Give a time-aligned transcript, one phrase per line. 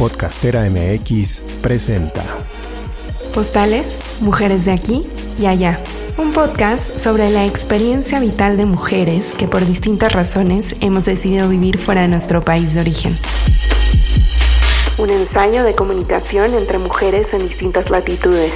[0.00, 2.24] Podcastera MX presenta
[3.34, 5.06] Postales, Mujeres de aquí
[5.38, 5.78] y allá.
[6.16, 11.76] Un podcast sobre la experiencia vital de mujeres que por distintas razones hemos decidido vivir
[11.76, 13.18] fuera de nuestro país de origen.
[14.96, 18.54] Un ensayo de comunicación entre mujeres en distintas latitudes.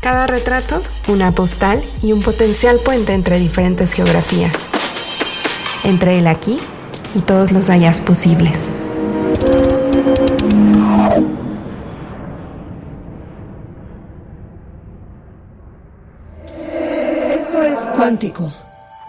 [0.00, 4.54] Cada retrato, una postal y un potencial puente entre diferentes geografías.
[5.84, 6.58] Entre el aquí
[7.14, 8.81] y todos los allá posibles.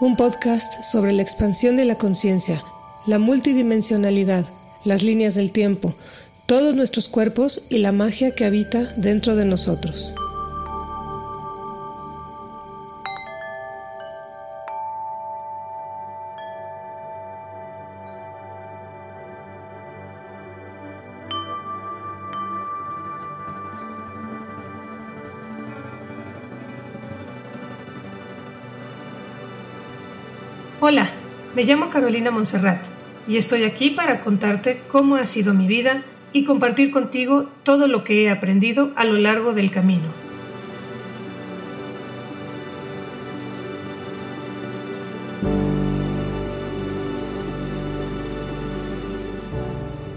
[0.00, 2.62] Un podcast sobre la expansión de la conciencia,
[3.06, 4.46] la multidimensionalidad,
[4.82, 5.94] las líneas del tiempo,
[6.46, 10.14] todos nuestros cuerpos y la magia que habita dentro de nosotros.
[30.86, 31.08] Hola,
[31.56, 32.84] me llamo Carolina Monserrat
[33.26, 36.02] y estoy aquí para contarte cómo ha sido mi vida
[36.34, 40.04] y compartir contigo todo lo que he aprendido a lo largo del camino.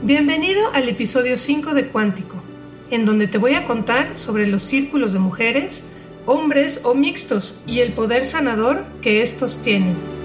[0.02, 2.44] Bienvenido al episodio 5 de Cuántico,
[2.92, 5.94] en donde te voy a contar sobre los círculos de mujeres,
[6.26, 10.17] hombres o mixtos y el poder sanador que estos tienen.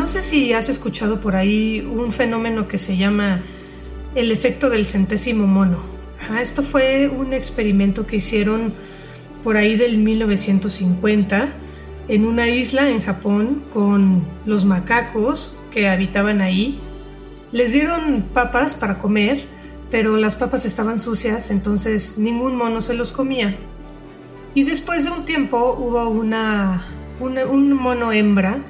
[0.00, 3.42] No sé si has escuchado por ahí un fenómeno que se llama
[4.14, 5.76] el efecto del centésimo mono.
[6.40, 8.72] esto fue un experimento que hicieron
[9.44, 11.52] por ahí del 1950
[12.08, 16.80] en una isla en Japón con los macacos que habitaban ahí.
[17.52, 19.44] Les dieron papas para comer,
[19.90, 23.54] pero las papas estaban sucias, entonces ningún mono se los comía.
[24.54, 26.86] Y después de un tiempo hubo una,
[27.20, 28.60] un mono hembra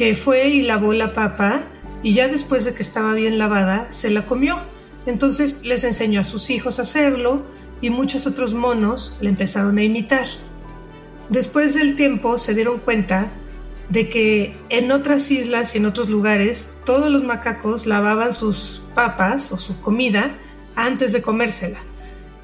[0.00, 1.60] que fue y lavó la papa
[2.02, 4.58] y ya después de que estaba bien lavada, se la comió.
[5.04, 7.42] Entonces les enseñó a sus hijos a hacerlo
[7.82, 10.24] y muchos otros monos le empezaron a imitar.
[11.28, 13.30] Después del tiempo se dieron cuenta
[13.90, 19.52] de que en otras islas y en otros lugares todos los macacos lavaban sus papas
[19.52, 20.34] o su comida
[20.76, 21.80] antes de comérsela.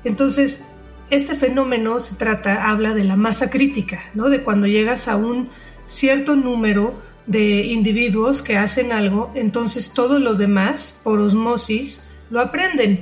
[0.04, 0.66] Entonces,
[1.08, 4.28] este fenómeno se trata, habla de la masa crítica, ¿no?
[4.28, 5.48] De cuando llegas a un
[5.86, 13.00] cierto número de individuos que hacen algo, entonces todos los demás, por osmosis, lo aprenden.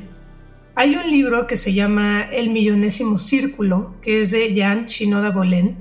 [0.74, 5.76] Hay un libro que se llama El millonésimo círculo, que es de Jan Shinoda Bolen,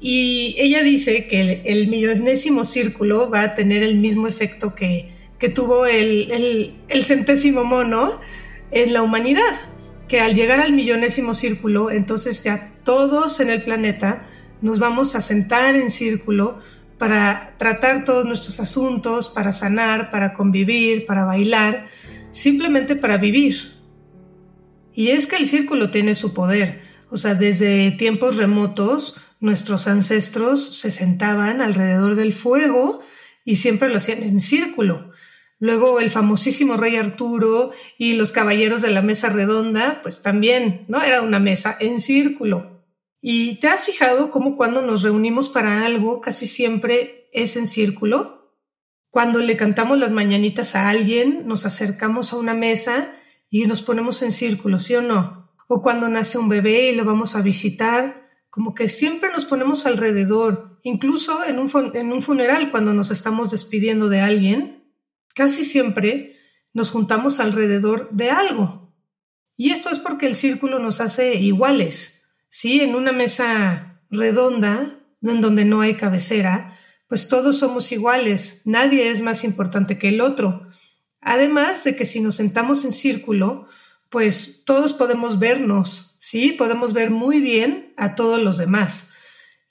[0.00, 5.08] y ella dice que el, millonésimo círculo va a tener el mismo efecto que,
[5.38, 8.20] que tuvo el, el centésimo mono
[8.70, 9.60] en la humanidad,
[10.08, 14.26] que al llegar al millonésimo círculo, entonces ya todos en el planeta
[14.60, 16.58] nos vamos a sentar en círculo
[16.98, 21.86] para tratar todos nuestros asuntos, para sanar, para convivir, para bailar,
[22.30, 23.72] simplemente para vivir.
[24.92, 26.80] Y es que el círculo tiene su poder.
[27.10, 33.00] O sea, desde tiempos remotos, nuestros ancestros se sentaban alrededor del fuego
[33.44, 35.10] y siempre lo hacían en círculo.
[35.58, 41.02] Luego el famosísimo rey Arturo y los caballeros de la mesa redonda, pues también, ¿no?
[41.02, 42.73] Era una mesa en círculo.
[43.26, 48.54] ¿Y te has fijado cómo cuando nos reunimos para algo casi siempre es en círculo?
[49.08, 53.14] Cuando le cantamos las mañanitas a alguien, nos acercamos a una mesa
[53.48, 55.50] y nos ponemos en círculo, ¿sí o no?
[55.68, 59.86] O cuando nace un bebé y lo vamos a visitar, como que siempre nos ponemos
[59.86, 64.92] alrededor, incluso en un, en un funeral cuando nos estamos despidiendo de alguien,
[65.34, 66.36] casi siempre
[66.74, 68.92] nos juntamos alrededor de algo.
[69.56, 72.13] Y esto es porque el círculo nos hace iguales,
[72.54, 72.82] ¿sí?
[72.82, 76.78] En una mesa redonda, en donde no hay cabecera,
[77.08, 80.68] pues todos somos iguales, nadie es más importante que el otro.
[81.20, 83.66] Además de que si nos sentamos en círculo,
[84.08, 86.52] pues todos podemos vernos, ¿sí?
[86.52, 89.10] Podemos ver muy bien a todos los demás.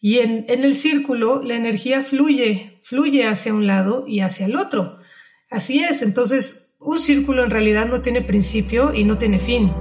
[0.02, 4.58] Y en, en, el círculo la energía fluye, fluye hacia un lado y hacia el
[4.58, 4.98] otro.
[5.50, 9.72] Así es, entonces un círculo en realidad no tiene principio y no tiene fin.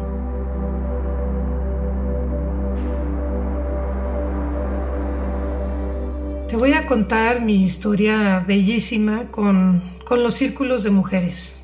[6.53, 11.57] Te voy a contar mi historia bellísima con, los círculos de mujeres.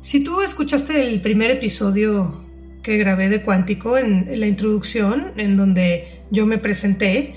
[0.00, 2.40] Si tú escuchaste el primer episodio
[2.84, 7.34] que grabé de Cuántico en, la introducción, en donde yo me presenté,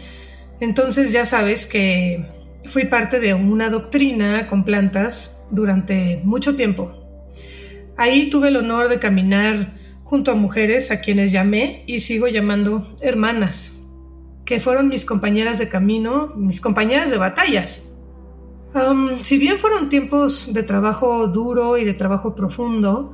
[0.60, 2.24] entonces ya sabes que
[2.66, 6.94] fui parte de una doctrina con plantas durante mucho tiempo.
[7.98, 9.74] Ahí tuve el honor de caminar
[10.04, 13.77] junto a mujeres a quienes llamé y sigo llamando hermanas,
[14.48, 17.92] que fueron mis compañeras de camino, mis compañeras de batallas.
[19.22, 23.14] si bien fueron tiempos de trabajo duro y de trabajo profundo,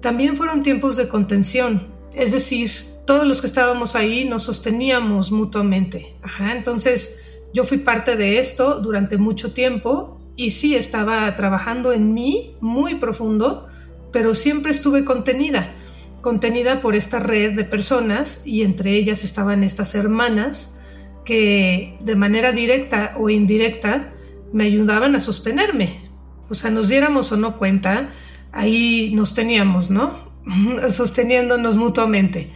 [0.00, 2.70] también fueron tiempos de contención, es decir,
[3.06, 6.16] todos los que estábamos ahí nos sosteníamos mutuamente.
[6.40, 7.22] entonces
[7.52, 12.94] yo fui parte de esto durante mucho tiempo y sí estaba trabajando en mí muy
[12.94, 13.66] profundo,
[14.12, 15.74] pero siempre estuve contenida,
[16.20, 20.80] contenida por esta red de personas y entre ellas estaban estas hermanas
[21.24, 24.12] que de manera directa o indirecta
[24.52, 26.10] me ayudaban a sostenerme.
[26.48, 28.10] O sea, nos diéramos o no cuenta,
[28.52, 30.30] ahí nos teníamos, ¿no?
[30.90, 32.50] Sosteniéndonos mutuamente.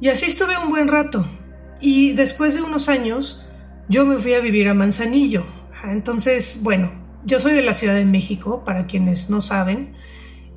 [0.00, 1.26] Y así estuve un buen rato.
[1.80, 3.44] Y después de unos años,
[3.88, 5.44] yo me fui a vivir a Manzanillo.
[5.84, 6.90] Entonces, bueno,
[7.24, 9.92] yo soy de la Ciudad de México, para quienes no saben.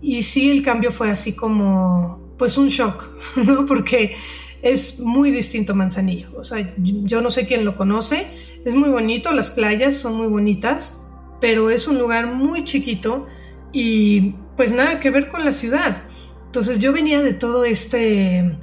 [0.01, 3.65] Y sí, el cambio fue así como, pues un shock, ¿no?
[3.65, 4.17] Porque
[4.61, 6.27] es muy distinto Manzanillo.
[6.35, 8.27] O sea, yo no sé quién lo conoce.
[8.65, 11.07] Es muy bonito, las playas son muy bonitas,
[11.39, 13.27] pero es un lugar muy chiquito
[13.71, 16.03] y pues nada que ver con la ciudad.
[16.47, 18.57] Entonces yo venía de todo este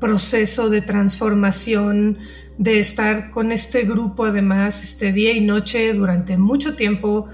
[0.00, 2.18] proceso de transformación,
[2.58, 7.28] de estar con este grupo además, este día y noche durante mucho tiempo,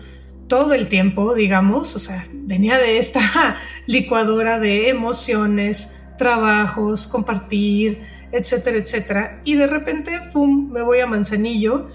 [0.48, 3.56] todo el tiempo, digamos, o sea, venía de esta
[3.86, 8.00] licuadora de emociones, trabajos, compartir,
[8.32, 9.40] etcétera, etcétera.
[9.44, 11.88] Y de repente, ¡fum!, me voy a Manzanillo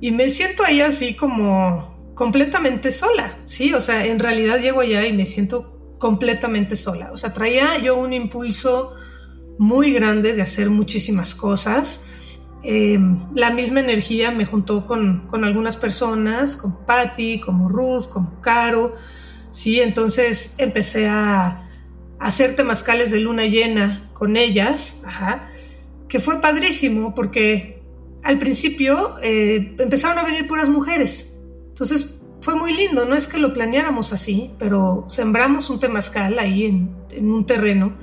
[0.00, 3.74] y me siento ahí así como completamente sola, ¿sí?
[3.74, 7.10] O sea, en realidad llego allá y me siento completamente sola.
[7.12, 8.94] O sea, traía yo un impulso
[9.58, 12.08] muy grande de hacer muchísimas cosas.
[12.62, 18.94] Em, la misma energía me juntó con, algunas personas, con Patty, como Ruth, como Caro,
[19.52, 19.80] ¿sí?
[19.80, 21.64] Entonces empecé a,
[22.18, 25.02] hacer temazcales de luna llena con ellas,
[26.08, 27.80] que fue padrísimo porque
[28.24, 31.38] al principio eh, empezaron a venir puras mujeres,
[31.68, 36.66] entonces fue muy lindo, no es que lo planeáramos así, pero sembramos un temazcal ahí
[36.66, 36.96] en,
[37.28, 37.96] un terreno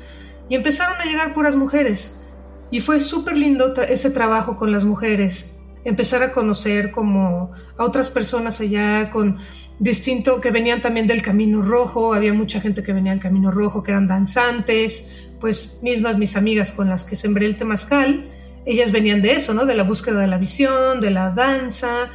[0.49, 2.24] y empezaron a llegar puras mujeres.
[2.71, 8.09] Y fue súper lindo ese trabajo con las mujeres, empezar a conocer como a otras
[8.09, 9.37] personas allá con
[9.79, 13.83] distinto, que venían también del Camino Rojo, había mucha gente que venía del Camino Rojo,
[13.83, 18.25] que eran danzantes, pues mismas mis amigas con las que sembré el temazcal,
[18.65, 19.65] ellas venían de eso, ¿no?
[19.65, 22.09] De la búsqueda de la visión, de la danza,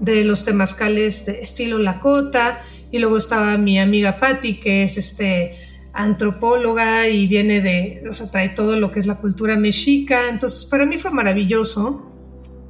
[0.00, 2.60] de los temazcales de estilo Lakota
[2.90, 5.56] y luego estaba mi amiga Patti que es este
[5.94, 10.64] antropóloga y viene de, o sea, trae todo lo que es la cultura mexica, entonces
[10.64, 12.10] para mí fue maravilloso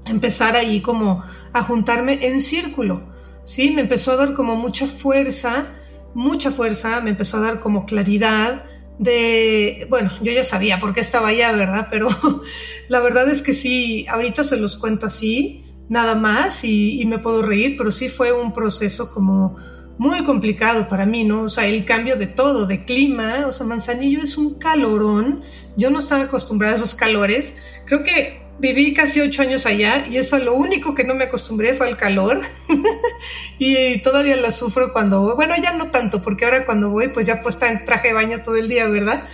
[0.05, 3.03] empezar ahí como a juntarme en círculo,
[3.43, 3.71] ¿sí?
[3.71, 5.69] Me empezó a dar como mucha fuerza,
[6.13, 8.65] mucha fuerza, me empezó a dar como claridad
[8.99, 11.89] de, bueno, yo ya sabía por qué estaba allá, ¿verdad?
[11.91, 12.09] Pero
[12.89, 17.43] la verdad es que sí, ahorita se los cuento así, nada más y, me puedo
[17.43, 19.57] reír, pero sí fue un proceso como
[19.99, 21.43] muy complicado para mí, ¿no?
[21.43, 25.43] O sea, el cambio de todo, de clima, o sea, Manzanillo es un calorón,
[25.77, 30.17] yo no estaba acostumbrada a esos calores, creo que viví casi ocho años allá y
[30.17, 32.41] eso lo único que no me acostumbré fue el calor
[33.59, 37.43] y todavía la sufro cuando, bueno, ya no tanto, porque ahora cuando voy pues ya
[37.43, 39.25] puesta en traje de baño todo el día, ¿verdad?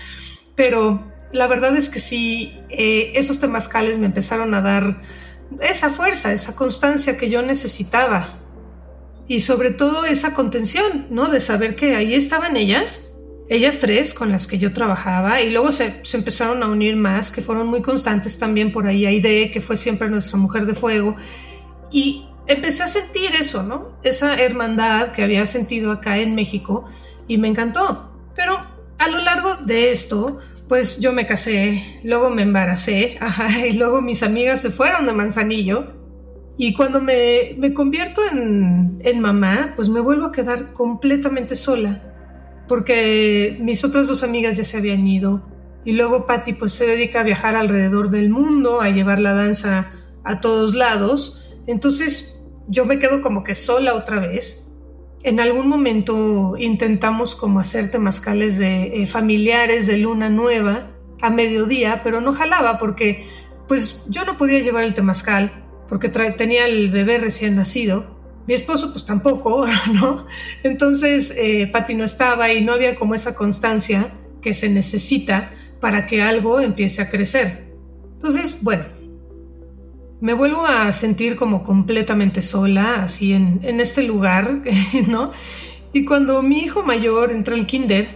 [0.56, 5.00] Pero la verdad es que sí, eh, esos temazcales me empezaron a dar
[5.60, 8.39] esa fuerza, esa constancia que yo necesitaba.
[9.30, 11.30] Y sobre todo esa contención, ¿no?
[11.30, 13.14] De saber que ahí estaban ellas,
[13.48, 17.40] ellas tres con las que yo trabajaba, y luego se, empezaron a unir más, que
[17.40, 21.14] fueron muy constantes también por ahí, Aide, que fue siempre nuestra mujer de fuego.
[21.92, 24.00] Y empecé a sentir eso, ¿no?
[24.02, 26.86] Esa hermandad que había sentido acá en México,
[27.28, 28.10] y me encantó.
[28.34, 28.58] Pero
[28.98, 33.16] a lo largo de esto, pues yo me casé, luego me embaracé,
[33.70, 35.99] y luego mis amigas se fueron de Manzanillo.
[36.62, 42.02] Y cuando me, convierto en, en, mamá, pues me vuelvo a quedar completamente sola,
[42.68, 45.48] porque mis otras dos amigas ya se habían ido.
[45.86, 49.90] Y luego Patty pues se dedica a viajar alrededor del mundo, a llevar la danza
[50.22, 51.50] a todos lados.
[51.66, 54.70] Entonces yo me quedo como que sola otra vez
[55.22, 60.90] en algún momento intentamos como hacer temazcales de eh, familiares de luna nueva
[61.22, 63.26] a mediodía, pero no jalaba porque
[63.66, 68.18] pues yo no podía llevar el temazcal porque tenía el bebé recién nacido.
[68.46, 70.26] Mi esposo pues tampoco, ¿no?
[70.62, 76.06] Entonces eh, Pati no estaba y no había como esa constancia que se necesita para
[76.06, 77.74] que algo empiece a crecer.
[78.14, 78.84] Entonces, bueno,
[80.22, 84.62] me vuelvo a sentir como completamente sola, así en, en este lugar,
[85.08, 85.32] ¿no?
[85.92, 88.08] Y cuando mi hijo mayor entra al kinder,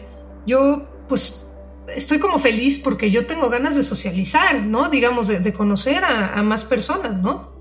[0.47, 1.45] yo pues
[1.89, 4.89] estoy como feliz porque yo tengo ganas de socializar, ¿no?
[4.89, 7.54] Digamos, de, conocer a, más personas, ¿no?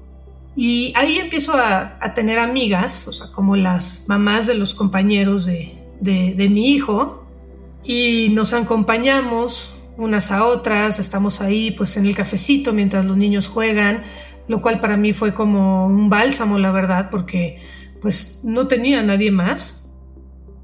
[0.55, 5.79] Y ahí empiezo a, tener amigas, o sea, como las mamás de los compañeros de,
[5.99, 7.25] de, mi hijo,
[7.83, 13.47] y nos acompañamos unas a otras, estamos ahí pues en el cafecito mientras los niños
[13.47, 14.03] juegan,
[14.47, 17.57] lo cual para mí fue como un bálsamo, la verdad, porque
[18.01, 19.83] pues no tenía nadie más.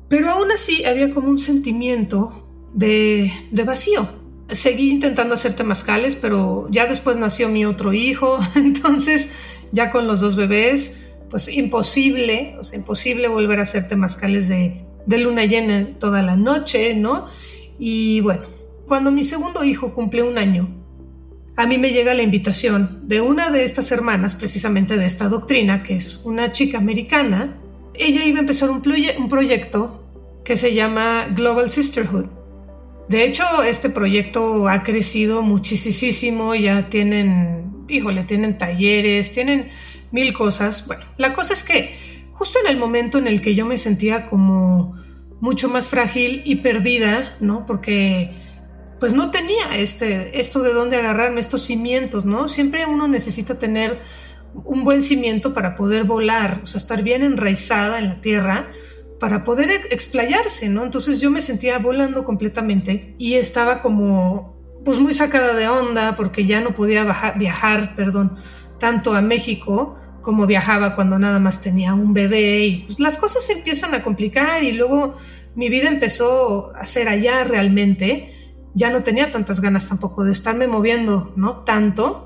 [0.10, 3.31] Pero aún así había como un sentimiento de,
[3.65, 4.10] vacío.
[4.50, 9.34] Seguí intentando hacer temazcales, pero ya después nació mi otro hijo, entonces
[9.72, 14.84] ya con los dos bebés, pues imposible, o sea, imposible volver a hacer temazcales de,
[15.06, 17.28] de luna llena toda la noche, ¿no?
[17.78, 18.42] Y bueno,
[18.88, 20.70] cuando mi segundo hijo cumple un año,
[21.56, 25.84] a mí me llega la invitación de una de estas hermanas, precisamente de esta doctrina,
[25.84, 27.60] que es una chica americana.
[27.94, 28.82] Ella iba a empezar un,
[29.18, 30.06] un proyecto
[30.46, 32.28] que se llama Global Sisterhood.
[33.10, 39.69] De hecho, este proyecto ha crecido muchísimo, ya tienen, híjole, tienen talleres, tienen
[40.12, 40.88] mil cosas.
[40.88, 41.93] Bueno, la cosa es que
[42.31, 44.96] justo en el momento en el que yo me sentía como
[45.41, 47.65] mucho más frágil y perdida, ¿no?
[47.65, 48.31] Porque
[49.00, 52.48] pues no tenía este, esto de dónde agarrarme, estos cimientos, ¿no?
[52.48, 54.00] Siempre uno necesita tener
[54.53, 58.67] un buen cimiento para poder volar, o sea, estar bien enraizada en la tierra
[59.19, 60.84] para poder explayarse, ¿no?
[60.84, 66.46] Entonces yo me sentía volando completamente y estaba como, pues muy sacada de onda porque
[66.46, 68.38] ya no podía viajar, perdón,
[68.80, 73.46] tanto a México como viajaba cuando nada más tenía un bebé y pues las cosas
[73.46, 75.16] se empiezan a complicar y luego
[75.56, 78.34] mi vida empezó a ser allá realmente.
[78.76, 81.64] Ya no tenía tantas ganas tampoco de estarme moviendo, ¿no?
[81.64, 82.26] Tanto.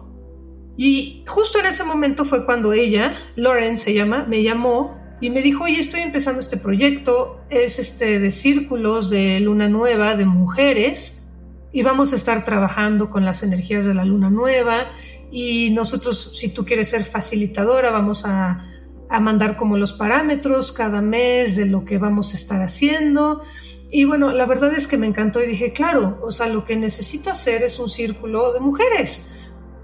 [0.76, 5.42] Y justo en ese momento fue cuando ella, Lauren se llama, me llamó y me
[5.42, 11.23] dijo, oye, estoy empezando este proyecto, es este de círculos de luna nueva de mujeres
[11.74, 14.92] y vamos a estar trabajando con las energías de la luna nueva
[15.32, 18.64] y nosotros, si tú quieres ser facilitadora, vamos a,
[19.10, 23.42] a mandar como los parámetros cada mes de lo que vamos a estar haciendo.
[23.90, 26.76] Y bueno, la verdad es que me encantó y dije, claro, o sea, lo que
[26.76, 29.32] necesito hacer es un círculo de mujeres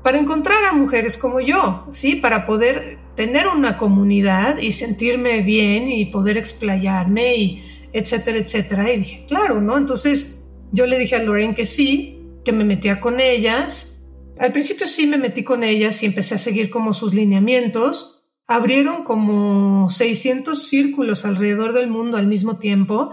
[0.03, 2.15] para encontrar a mujeres como yo, ¿sí?
[2.15, 8.93] Para poder tener una comunidad y sentirme bien y poder explayarme y etcétera, etcétera.
[8.93, 9.77] Y dije, claro, ¿no?
[9.77, 10.38] Entonces
[10.71, 13.99] yo le dije a Lorraine que sí, que me metía con ellas.
[14.37, 18.27] Al principio sí me metí con ellas y empecé a seguir como sus lineamientos.
[18.47, 23.11] Abrieron como 600 círculos alrededor del mundo al mismo tiempo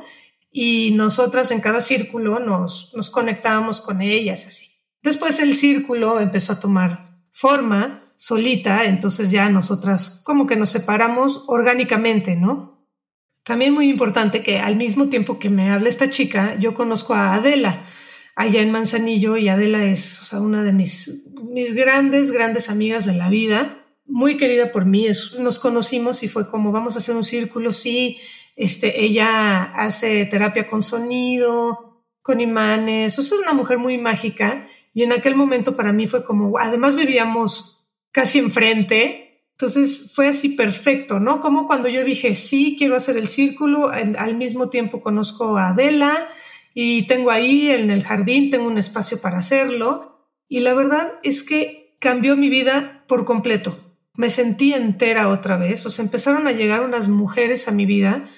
[0.51, 4.69] y nosotras en cada círculo nos, nos conectábamos con ellas así.
[5.03, 11.45] Después el círculo empezó a tomar forma solita, entonces ya nosotras como que nos separamos
[11.49, 12.76] orgánicamente, ¿no?
[13.47, 17.35] También muy importante que al mismo tiempo que me habla esta chica, yo conozco a
[17.35, 17.85] Adela
[18.35, 23.29] allá en Manzanillo y Adela es una de mis, mis grandes, grandes amigas de la
[23.29, 25.07] vida, muy querida por mí,
[25.39, 28.19] nos conocimos y fue como vamos a hacer un círculo, sí,
[28.57, 35.13] este, ella hace terapia con sonido, con imanes, es una mujer muy mágica y en
[35.13, 39.26] aquel momento para mí fue como, además vivíamos casi enfrente,
[39.57, 41.41] entonces fue así perfecto, ¿no?
[41.41, 46.29] Como cuando yo dije, sí, quiero hacer el círculo, al mismo tiempo conozco a Adela
[46.75, 50.29] y tengo ahí en el jardín, tengo un espacio para hacerlo.
[50.47, 53.79] Y la verdad es que cambió mi vida por completo.
[54.13, 58.29] Me sentí entera otra vez, o sea, empezaron a llegar unas mujeres a mi vida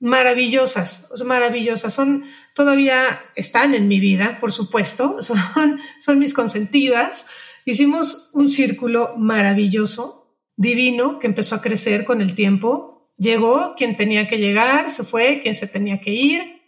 [0.00, 1.94] maravillosas, maravillosas.
[1.94, 3.04] Son, todavía
[3.36, 7.28] están en mi vida, por supuesto, son, son mis consentidas.
[7.64, 10.17] Hicimos un círculo maravilloso,
[10.58, 13.08] divino, que empezó a crecer con el tiempo.
[13.16, 16.60] Llegó quien tenía que llegar, se fue quien se tenía que ir.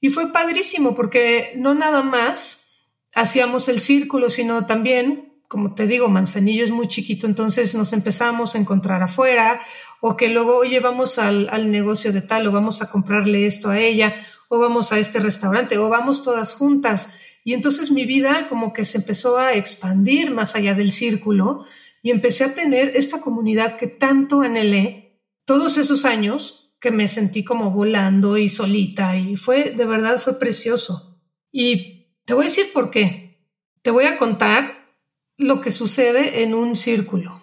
[0.00, 2.66] Y fue padrísimo porque no nada más
[3.14, 8.54] hacíamos el círculo, sino también como te digo, Manzanillo es muy chiquito, entonces nos empezamos
[8.54, 9.60] a encontrar afuera,
[10.00, 13.70] o que luego, oye, vamos al, al, negocio de tal, o vamos a comprarle esto
[13.70, 14.16] a ella,
[14.48, 17.20] o vamos a este restaurante, o vamos todas juntas.
[17.44, 21.66] Y entonces mi vida como que se empezó a expandir más allá del círculo
[22.04, 27.44] y empecé a tener esta comunidad que tanto anhelé todos esos años que me sentí
[27.44, 31.18] como volando y solita y fue, de verdad, fue precioso.
[31.50, 33.48] Y te voy a decir por qué.
[33.80, 34.94] Te voy a contar
[35.38, 37.40] lo que sucede en un círculo.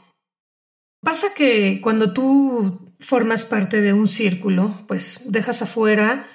[1.01, 6.27] Pasa que cuando tú formas parte de un círculo, pues dejas afuera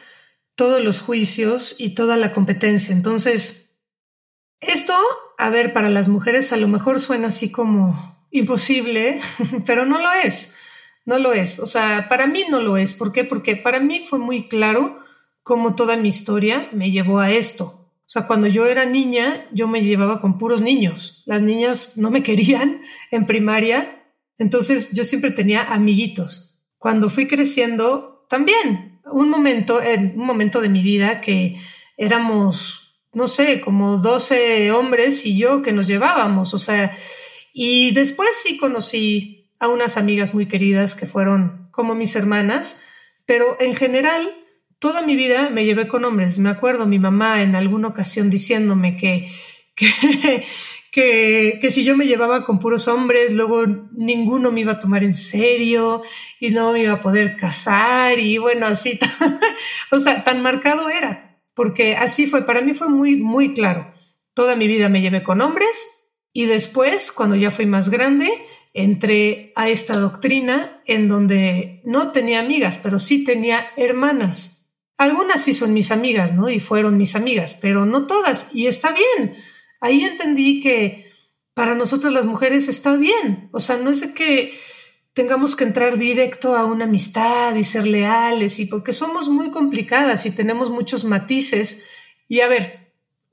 [0.56, 2.92] todos los juicios y toda la competencia.
[2.92, 3.78] Entonces,
[4.58, 4.94] esto,
[5.38, 9.20] a ver, para las mujeres a lo mejor suena así como imposible,
[9.66, 10.54] pero no lo es.
[11.04, 11.60] No lo es.
[11.60, 12.94] O sea, para mí no lo es.
[12.94, 13.24] ¿Por qué?
[13.24, 14.98] Porque para mí fue muy claro
[15.42, 17.86] cómo toda mi historia me llevó a esto.
[18.06, 21.22] O sea, cuando yo era niña, yo me llevaba con puros niños.
[21.26, 22.80] Las niñas no me querían
[23.10, 24.04] en primaria,
[24.38, 26.62] entonces yo siempre tenía amiguitos.
[26.78, 31.60] Cuando fui creciendo, también, un momento, en un momento de mi vida que
[31.96, 36.96] éramos, no sé, como 12 hombres y yo que nos llevábamos, o sea,
[37.58, 42.84] y después sí conocí a unas amigas muy queridas que fueron como mis hermanas,
[43.24, 44.30] pero en general
[44.78, 46.38] toda mi vida me llevé con hombres.
[46.38, 49.32] Me acuerdo mi mamá en alguna ocasión diciéndome que,
[50.92, 55.02] que, que, si yo me llevaba con puros hombres, luego ninguno me iba a tomar
[55.02, 56.02] en serio
[56.38, 59.00] y no me iba a poder casar y bueno, así,
[59.90, 63.94] o sea, tan marcado era, porque así fue, para mí fue muy, muy claro.
[64.34, 65.95] Toda mi vida me llevé con hombres
[66.36, 68.30] y después, cuando ya fui más grande,
[68.74, 74.68] entré a esta doctrina en donde no tenía amigas, pero sí tenía hermanas.
[74.98, 76.50] Algunas sí son mis amigas, ¿no?
[76.50, 78.54] Y fueron mis amigas, pero no todas.
[78.54, 79.34] Y está bien.
[79.80, 81.10] Ahí entendí que
[81.54, 83.48] para nosotras las mujeres está bien.
[83.52, 84.52] O sea, no es que
[85.14, 90.26] tengamos que entrar directo a una amistad y ser leales, y porque somos muy complicadas
[90.26, 91.86] y tenemos muchos matices.
[92.28, 92.85] Y a ver,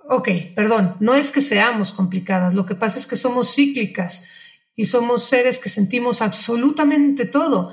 [0.09, 4.27] ok, perdón, no es que seamos complicadas, lo que pasa es que somos cíclicas
[4.75, 7.71] y somos seres que sentimos absolutamente todo.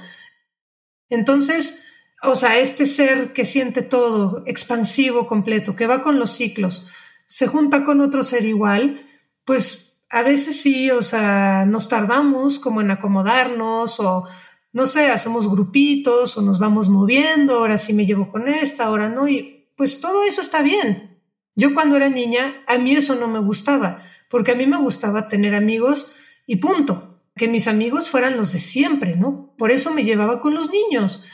[1.08, 1.84] Entonces,
[2.22, 6.88] o sea, este ser que siente todo, expansivo, completo, que va con los ciclos,
[7.26, 9.02] se junta con otro ser igual,
[9.44, 14.24] pues a veces sí, o sea, nos tardamos como en acomodarnos o,
[14.72, 19.08] no sé, hacemos grupitos o nos vamos moviendo, ahora sí me llevo con esta, ahora
[19.08, 21.09] no, y pues todo eso está bien,
[21.54, 25.28] yo cuando era niña, a mí eso no me gustaba, porque a mí me gustaba
[25.28, 26.14] tener amigos
[26.46, 29.54] y punto, que mis amigos fueran los de siempre, ¿no?
[29.56, 31.24] Por eso me llevaba con los niños.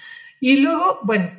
[0.40, 1.30] Y luego, bueno,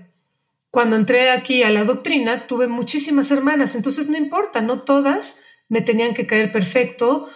[0.72, 5.82] cuando entré aquí a la doctrina, tuve muchísimas hermanas, entonces no importa, no todas me
[5.82, 7.30] tenían que caer perfecto,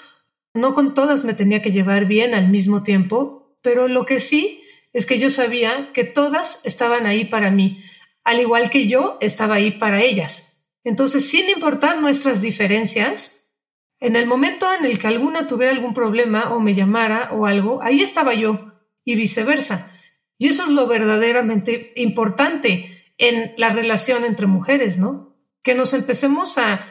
[0.54, 4.62] no con todas me tenía que llevar bien al mismo tiempo, pero lo que sí
[4.94, 7.82] es que yo sabía que todas estaban ahí para mí,
[8.24, 10.51] al igual que yo estaba ahí para ellas.
[10.84, 13.42] Entonces, sin importar nuestras diferencias,
[14.00, 17.82] en el momento en el que alguna tuviera algún problema o me llamara o algo,
[17.84, 18.74] ahí estaba yo
[19.06, 19.92] y viceversa.
[20.38, 25.38] Y eso es lo verdaderamente importante en la relación entre mujeres, ¿no?
[25.62, 26.84] Que nos empecemos a,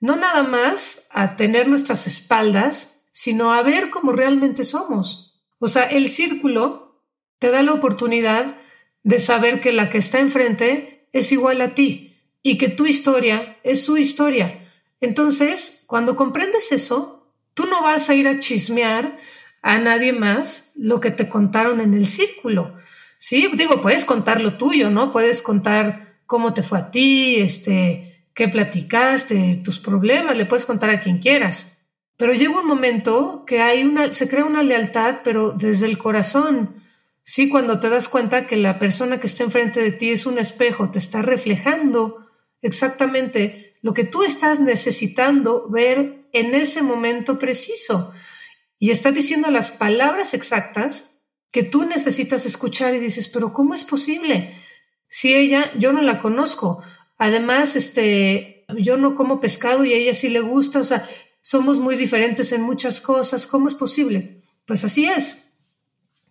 [0.00, 5.44] no nada más a tener nuestras espaldas, sino a ver cómo realmente somos.
[5.58, 7.04] O sea, el círculo
[7.38, 8.56] te da la oportunidad
[9.02, 12.15] de saber que la que está enfrente es igual a ti,
[12.46, 14.60] y que tu historia es su historia.
[15.00, 19.16] Entonces, cuando comprendes eso, tú no vas a ir a chismear
[19.62, 22.76] a nadie más lo que te contaron en el círculo.
[23.18, 25.10] Sí, digo, puedes contar lo tuyo, ¿no?
[25.10, 30.90] Puedes contar cómo te fue a ti, este, qué platicaste, tus problemas, le puedes contar
[30.90, 31.88] a quien quieras.
[32.16, 36.76] Pero llega un momento que hay una, se crea una lealtad, pero desde el corazón.
[37.24, 40.38] Sí, cuando te das cuenta que la persona que está enfrente de ti es un
[40.38, 42.22] espejo, te está reflejando
[42.66, 48.12] exactamente lo que tú estás necesitando ver en ese momento preciso.
[48.78, 53.84] Y está diciendo las palabras exactas que tú necesitas escuchar y dices, pero ¿cómo es
[53.84, 54.52] posible?
[55.08, 56.82] Si ella, yo no la conozco.
[57.16, 61.08] Además, este, yo no como pescado y ella sí le gusta, o sea,
[61.40, 64.42] somos muy diferentes en muchas cosas, ¿cómo es posible?
[64.66, 65.60] Pues así es.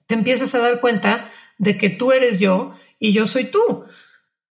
[0.07, 3.85] Te empiezas a dar cuenta de que tú eres yo y yo soy tú.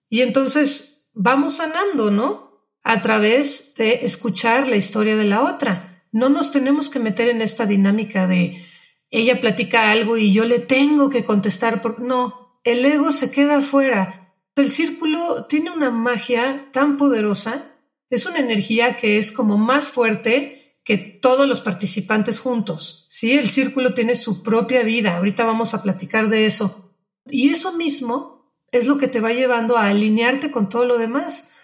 [0.08, 2.68] Y entonces vamos sanando, ¿no?
[2.82, 6.04] A través de escuchar la historia de la otra.
[6.12, 8.62] No nos tenemos que meter en esta dinámica de
[9.10, 11.80] ella platica algo y yo le tengo que contestar.
[11.80, 12.02] Porque...
[12.02, 14.34] No, el ego se queda afuera.
[14.56, 17.64] El círculo tiene una magia tan poderosa,
[18.10, 23.06] es una energía que es como más fuerte que todos los participantes juntos.
[23.08, 25.16] Sí, el círculo tiene su propia vida.
[25.16, 26.94] Ahorita vamos a platicar de eso.
[27.26, 28.33] Y eso mismo
[28.74, 31.54] es lo que te va llevando a alinearte con todo lo demás.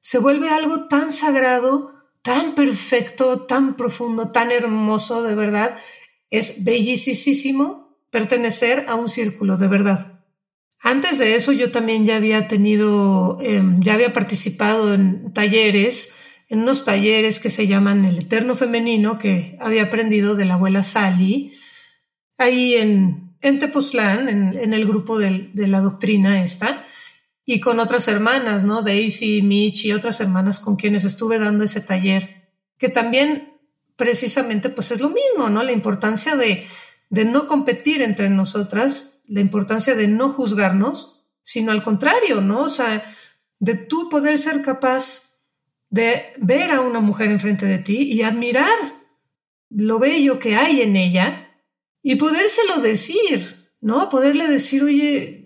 [0.00, 1.92] Se vuelve algo tan sagrado,
[2.22, 5.78] tan perfecto, tan profundo, tan hermoso, de verdad.
[6.30, 10.24] Es bellísimo pertenecer a un círculo, de verdad.
[10.80, 16.16] Antes de eso yo también ya había tenido, em, ya había participado en talleres,
[16.48, 20.82] en unos talleres que se llaman El Eterno Femenino, que había aprendido de la abuela
[20.82, 21.52] Sally,
[22.36, 26.84] ahí en, en Tepoztlán, en, el grupo de, la doctrina esta,
[27.44, 28.82] y con otras hermanas, ¿no?
[28.82, 33.54] Daisy, Mitch y otras hermanas con quienes estuve dando ese taller, que también
[33.96, 35.62] precisamente pues es lo mismo, ¿no?
[35.62, 36.66] La importancia de,
[37.10, 42.64] de no competir entre nosotras, la importancia de no juzgarnos, sino al contrario, ¿no?
[42.64, 43.02] O sea,
[43.58, 45.38] de tú poder ser capaz
[45.90, 48.76] de ver a una mujer enfrente de ti y admirar
[49.70, 51.47] lo bello que hay en ella
[52.02, 54.08] y podérselo decir, ¿no?
[54.08, 55.38] Poderle decir, oye,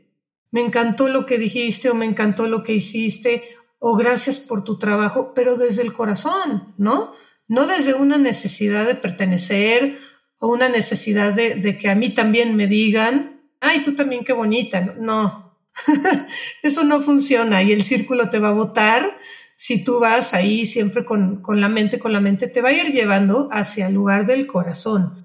[0.51, 3.43] me encantó lo que dijiste o me encantó lo que hiciste
[3.79, 7.13] o gracias por tu trabajo, pero desde el corazón, ¿no?
[7.49, 9.97] No desde una necesidad de pertenecer
[10.39, 14.81] o una necesidad de, que a mí también me digan, ay, tú también qué bonita.
[14.81, 15.59] No,
[16.63, 19.19] eso no funciona y el círculo te va a votar
[19.57, 22.73] si tú vas ahí siempre con, con la mente, con la mente, te va a
[22.73, 25.22] ir llevando hacia el lugar del corazón.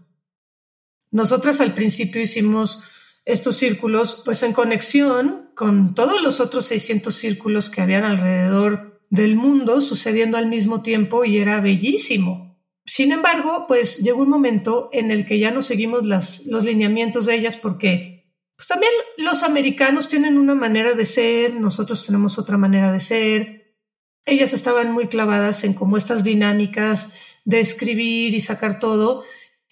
[1.12, 2.84] Nosotras al principio hicimos
[3.26, 9.36] estos círculos pues en conexión con todos los otros 600 círculos que habían alrededor del
[9.36, 12.58] mundo sucediendo al mismo tiempo y era bellísimo.
[12.86, 17.26] Sin embargo, pues llegó un momento en el que ya no seguimos las, los lineamientos
[17.26, 18.18] de ellas porque
[18.56, 23.76] pues también los americanos tienen una manera de ser, nosotros tenemos otra manera de ser,
[24.26, 27.14] ellas estaban muy clavadas en como estas dinámicas
[27.46, 29.24] de escribir y sacar todo.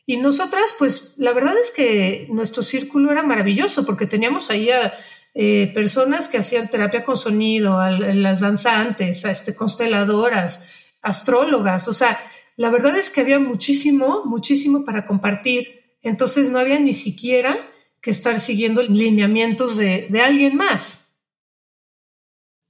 [0.05, 4.93] Y nosotras, pues la verdad es que nuestro círculo era maravilloso porque teníamos ahí a
[5.33, 10.69] eh, personas que hacían terapia con sonido, a, las danzantes, a este, consteladoras,
[11.01, 11.87] astrólogas.
[11.87, 12.19] O sea,
[12.55, 15.81] la verdad es que había muchísimo, muchísimo para compartir.
[16.03, 17.57] Entonces no había ni siquiera
[17.99, 21.15] que estar siguiendo lineamientos de, de alguien más.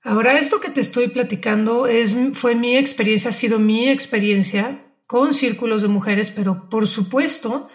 [0.02, 5.34] Ahora, esto que te estoy platicando es, fue mi experiencia, ha sido mi experiencia con
[5.34, 7.68] círculos de mujeres, pero por supuesto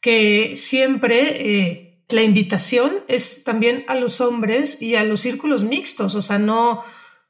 [0.00, 6.14] que siempre eh, la invitación es también a los hombres y a los círculos mixtos,
[6.14, 6.82] o sea, no,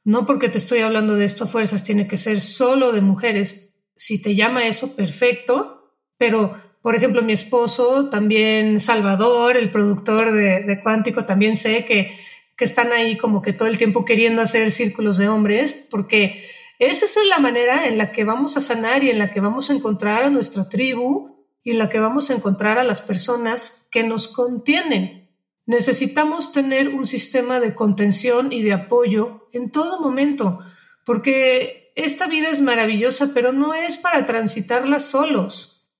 [0.03, 3.75] no porque te estoy hablando de esto a fuerzas, tiene que ser solo de mujeres.
[3.95, 10.63] Si te llama eso, perfecto, pero por ejemplo, mi esposo, también Salvador, el productor de,
[10.63, 12.11] de Cuántico, también sé que
[12.57, 16.43] que están ahí como que todo el tiempo queriendo hacer círculos de hombres, porque
[16.91, 19.69] esa es la manera en la que vamos a sanar y en la que vamos
[19.69, 23.87] a encontrar a nuestra tribu y en la que vamos a encontrar a las personas
[23.91, 25.29] que nos contienen.
[25.65, 30.59] Necesitamos tener un sistema de contención y de apoyo en todo momento,
[31.05, 35.91] porque esta vida es maravillosa, pero no es para transitarla solos.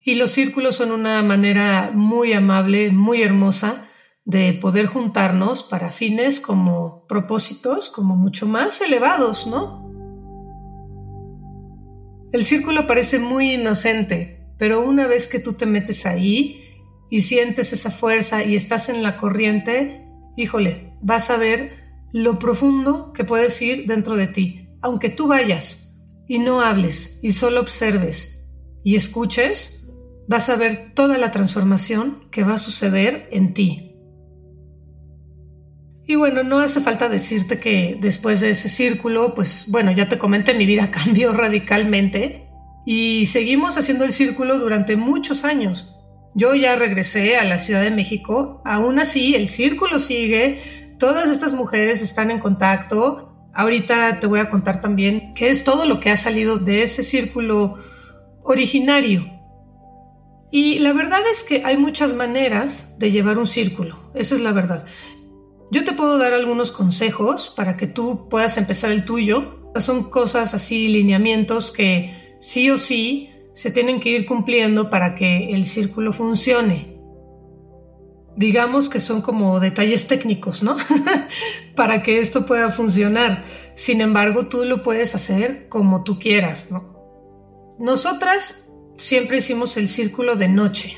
[0.00, 3.88] Y los círculos son una manera muy amable, muy hermosa
[4.24, 9.84] de poder juntarnos para fines como propósitos como mucho más elevados, ¿no?
[12.32, 16.60] El círculo parece muy inocente, pero una vez que tú te metes ahí
[17.10, 20.04] y sientes esa fuerza y estás en la corriente,
[20.36, 21.72] híjole, vas a ver
[22.12, 24.68] lo profundo que puedes ir dentro de ti.
[24.80, 25.94] Aunque tú vayas
[26.26, 28.48] y no hables y solo observes
[28.82, 29.92] y escuches,
[30.26, 33.93] vas a ver toda la transformación que va a suceder en ti.
[36.06, 40.18] Y bueno, no hace falta decirte que después de ese círculo, pues bueno, ya te
[40.18, 42.48] comenté, mi vida cambió radicalmente
[42.84, 45.96] y seguimos haciendo el círculo durante muchos años.
[46.34, 50.60] Yo ya regresé a la Ciudad de México, aún así el círculo sigue,
[50.98, 53.30] todas estas mujeres están en contacto.
[53.54, 57.04] Ahorita te voy a contar también qué es todo lo que ha salido de ese
[57.04, 57.78] círculo
[58.42, 59.30] originario.
[60.50, 64.52] Y la verdad es que hay muchas maneras de llevar un círculo, esa es la
[64.52, 64.84] verdad.
[65.74, 69.72] Yo te puedo dar algunos consejos para que tú puedas empezar el tuyo.
[69.80, 75.52] Son cosas así, lineamientos que sí o sí se tienen que ir cumpliendo para que
[75.52, 76.96] el círculo funcione.
[78.36, 80.76] Digamos que son como detalles técnicos, ¿no?
[81.74, 83.42] para que esto pueda funcionar.
[83.74, 87.74] Sin embargo, tú lo puedes hacer como tú quieras, ¿no?
[87.80, 90.96] Nosotras siempre hicimos el círculo de noche.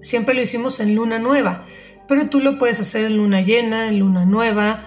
[0.00, 1.66] Siempre lo hicimos en luna nueva
[2.08, 4.86] pero tú lo puedes hacer en luna llena, en luna nueva,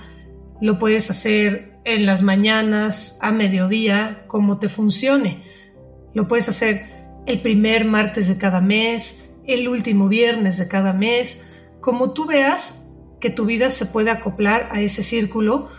[0.61, 5.41] lo puedes hacer en las mañanas, a mediodía, como te funcione.
[6.13, 6.85] Lo puedes hacer
[7.25, 12.89] el primer martes de cada mes, el último viernes de cada mes, como tú veas
[13.19, 15.69] que tu vida se puede acoplar a ese círculo.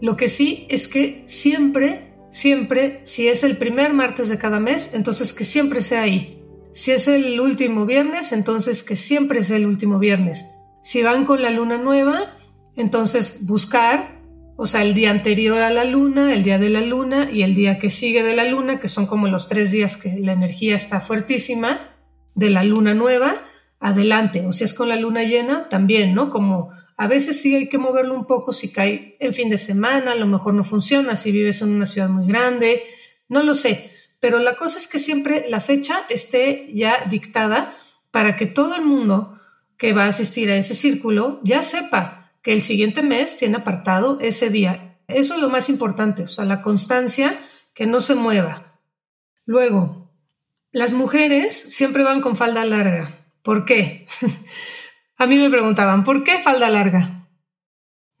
[0.00, 4.94] Lo que sí es que siempre, siempre, si es el primer martes de cada mes,
[4.94, 6.42] entonces que siempre sea ahí.
[6.72, 10.54] Si es el último viernes, entonces que siempre sea el último viernes.
[10.82, 12.36] Si van con la luna nueva,
[12.76, 14.20] entonces buscar,
[14.56, 17.54] o sea, el día anterior a la luna, el día de la luna y el
[17.54, 20.74] día que sigue de la luna, que son como los tres días que la energía
[20.74, 21.88] está fuertísima,
[22.34, 23.44] de la luna nueva,
[23.78, 24.44] adelante.
[24.46, 26.30] O si es con la luna llena, también, ¿no?
[26.30, 30.12] Como a veces sí hay que moverlo un poco si cae en fin de semana,
[30.12, 32.82] a lo mejor no funciona, si vives en una ciudad muy grande,
[33.28, 33.90] no lo sé.
[34.20, 37.74] pero la cosa es que siempre la fecha esté ya dictada
[38.12, 39.36] para que todo el mundo
[39.82, 44.16] que va a asistir a ese círculo ya sepa que el siguiente mes tiene apartado
[44.20, 45.00] ese día.
[45.08, 47.40] Eso es lo más importante, o sea, la constancia,
[47.74, 48.78] que no se mueva.
[49.44, 50.08] Luego,
[50.70, 53.26] las mujeres siempre van con falda larga.
[53.42, 54.06] ¿Por qué?
[55.16, 57.26] a mí me preguntaban, ¿por qué falda larga?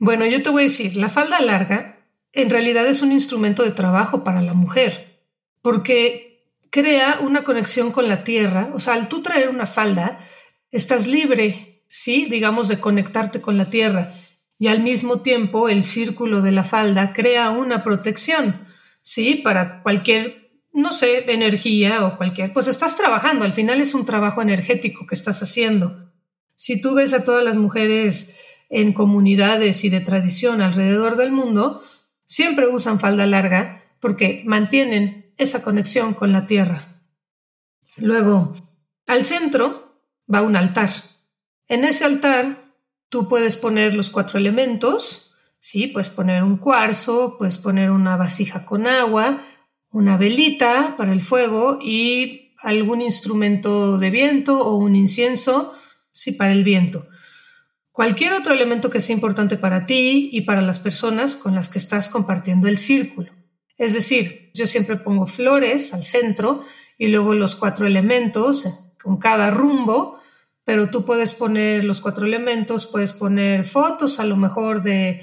[0.00, 2.00] Bueno, yo te voy a decir, la falda larga
[2.32, 5.22] en realidad es un instrumento de trabajo para la mujer,
[5.62, 8.72] porque crea una conexión con la tierra.
[8.74, 10.18] O sea, al tú traer una falda,
[10.72, 12.26] estás libre, ¿sí?
[12.28, 14.12] Digamos, de conectarte con la tierra.
[14.58, 18.66] Y al mismo tiempo, el círculo de la falda crea una protección,
[19.02, 19.36] ¿sí?
[19.36, 23.44] Para cualquier, no sé, energía o cualquier, pues estás trabajando.
[23.44, 26.12] Al final es un trabajo energético que estás haciendo.
[26.56, 28.36] Si tú ves a todas las mujeres
[28.70, 31.82] en comunidades y de tradición alrededor del mundo,
[32.24, 37.02] siempre usan falda larga porque mantienen esa conexión con la tierra.
[37.96, 38.54] Luego,
[39.06, 39.81] al centro
[40.32, 40.90] va un altar.
[41.68, 42.74] En ese altar
[43.08, 48.64] tú puedes poner los cuatro elementos, sí, puedes poner un cuarzo, puedes poner una vasija
[48.64, 49.42] con agua,
[49.90, 55.74] una velita para el fuego y algún instrumento de viento o un incienso,
[56.12, 57.06] sí, para el viento
[57.92, 61.78] cualquier otro elemento que sea importante para ti y para las personas con las que
[61.78, 63.30] estás compartiendo el círculo.
[63.76, 66.62] Es decir, yo siempre pongo flores al centro
[66.98, 68.66] y luego los cuatro elementos
[69.00, 70.18] con cada rumbo,
[70.64, 75.22] pero tú puedes poner los cuatro elementos, puedes poner fotos a lo mejor de,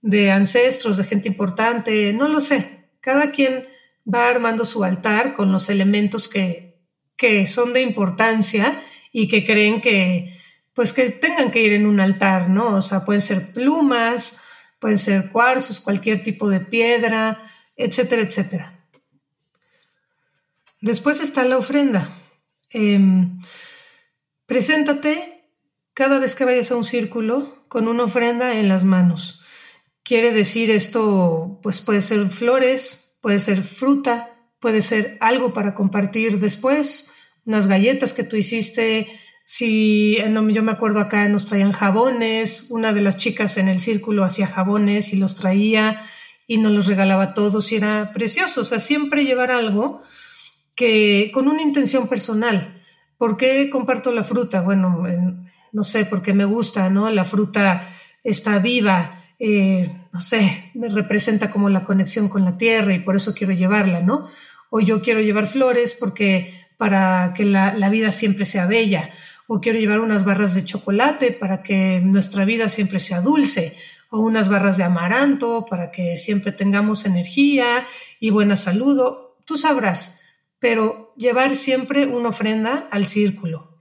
[0.00, 2.90] de ancestros, de gente importante, no lo sé.
[3.00, 3.66] Cada quien
[4.12, 6.80] va armando su altar con los elementos que,
[7.16, 8.80] que son de importancia
[9.12, 10.32] y que creen que,
[10.74, 12.76] pues que tengan que ir en un altar, ¿no?
[12.76, 14.40] O sea, pueden ser plumas,
[14.78, 17.40] pueden ser cuarzos, cualquier tipo de piedra,
[17.76, 18.78] etcétera, etcétera.
[20.80, 22.16] Después está la ofrenda.
[22.70, 23.40] Em,
[24.48, 25.44] preséntate
[25.92, 29.42] cada vez que vayas a un círculo con una ofrenda en las manos.
[30.02, 36.40] Quiere decir esto, pues puede ser flores, puede ser fruta, puede ser algo para compartir
[36.40, 37.12] después,
[37.44, 39.06] unas galletas que tú hiciste,
[39.44, 43.80] si eh, yo me acuerdo acá nos traían jabones, una de las chicas en el
[43.80, 46.02] círculo hacía jabones y los traía
[46.46, 50.02] y nos los regalaba todos y era precioso, o sea, siempre llevar algo
[50.74, 52.77] que con una intención personal.
[53.18, 54.62] ¿Por qué comparto la fruta?
[54.62, 55.04] Bueno,
[55.72, 57.10] no sé, porque me gusta, ¿no?
[57.10, 57.88] La fruta
[58.24, 63.16] está viva, eh, no sé, me representa como la conexión con la tierra y por
[63.16, 64.28] eso quiero llevarla, ¿no?
[64.70, 69.10] O yo quiero llevar flores porque para que la, la vida siempre sea bella
[69.48, 73.74] o quiero llevar unas barras de chocolate para que nuestra vida siempre sea dulce,
[74.10, 77.86] o unas barras de amaranto para que siempre tengamos energía
[78.20, 79.00] y buena salud.
[79.44, 80.17] Tú sabrás,
[80.58, 83.78] pero llevar siempre una ofrenda al círculo.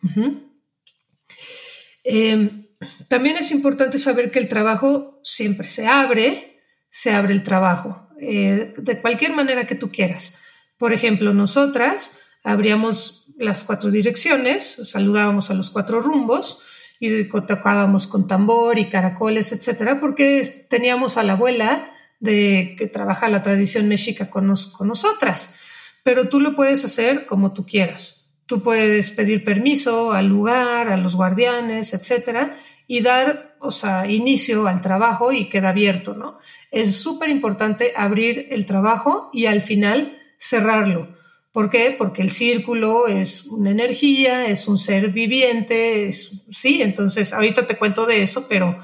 [2.04, 2.68] Em,
[3.08, 8.74] también es importante saber que el trabajo siempre se abre, se abre el trabajo, eh,
[8.78, 10.40] de cualquier manera que tú quieras.
[10.78, 16.62] Por ejemplo, nosotras abríamos las cuatro direcciones, saludábamos a los cuatro rumbos
[17.00, 23.28] y tocábamos con tambor y caracoles, etcétera, porque teníamos a la abuela de que trabaja
[23.28, 25.60] la tradición mexica con, con nosotras.
[26.08, 28.32] Pero tú lo puedes hacer como tú quieras.
[28.46, 32.56] Tú puedes pedir permiso al lugar, a los guardianes, etcétera,
[32.88, 36.38] y dar, o sea, inicio al trabajo y queda abierto, ¿no?
[36.72, 41.10] Es súper importante abrir el trabajo y al final cerrarlo
[41.52, 41.94] ¿Por qué?
[41.98, 48.06] Porque el círculo es una energía, es un ser viviente, sí, entonces ahorita te cuento
[48.06, 48.78] de eso, pero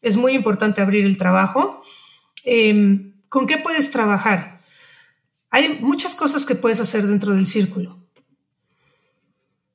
[0.00, 1.82] es muy importante abrir el trabajo.
[2.42, 4.59] Em, ¿Con qué puedes trabajar?
[5.50, 7.98] Hay muchas cosas que puedes hacer dentro del círculo.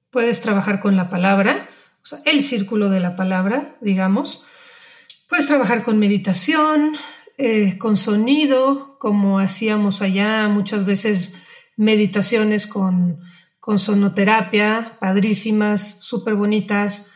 [0.09, 1.69] Puedes trabajar con la palabra,
[2.01, 4.45] o sea, el círculo de la palabra, digamos.
[5.27, 6.95] Puedes trabajar con meditación,
[7.37, 11.33] eh, con sonido, como hacíamos allá muchas veces
[11.75, 13.19] meditaciones con,
[13.59, 17.11] con sonoterapia, padrísimas, súper bonitas.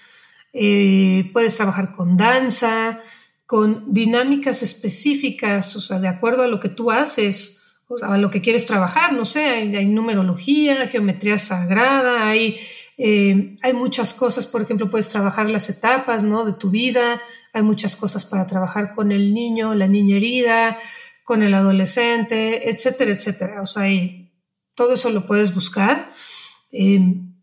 [0.52, 3.00] Eh, puedes trabajar con danza,
[3.46, 7.59] con dinámicas específicas, o sea, de acuerdo a lo que tú haces,
[8.02, 12.60] a lo que quieres trabajar, no sé, hay, numerología, geometría sagrada, hay,
[12.98, 16.46] eh, hay muchas cosas, por ejemplo, puedes trabajar las etapas, ¿no?
[16.46, 17.22] De tu vida,
[17.54, 20.78] hay muchas cosas para trabajar con el niño, la niña herida,
[21.24, 23.62] con el adolescente, etcétera, etcétera.
[23.62, 23.86] O sea,
[24.76, 26.12] todo eso lo puedes buscar.
[26.72, 27.36] Em,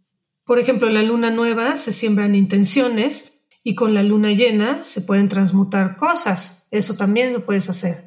[0.45, 5.29] por ejemplo, la luna nueva se siembran intenciones y con la luna llena se pueden
[5.29, 6.69] transmutar cosas.
[6.71, 8.06] Eso también lo puedes hacer.